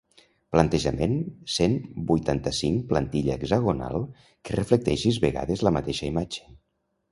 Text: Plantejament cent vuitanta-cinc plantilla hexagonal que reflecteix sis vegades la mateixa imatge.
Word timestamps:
Plantejament 0.53 1.11
cent 1.55 1.75
vuitanta-cinc 2.13 2.89
plantilla 2.93 3.37
hexagonal 3.37 4.09
que 4.49 4.59
reflecteix 4.61 5.07
sis 5.07 5.23
vegades 5.29 5.67
la 5.69 5.77
mateixa 5.79 6.11
imatge. 6.11 6.51